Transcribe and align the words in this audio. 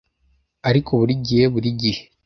ariko 0.69 0.89
burigihe 0.99 1.43
bur 1.53 1.65
igihe 1.71 2.01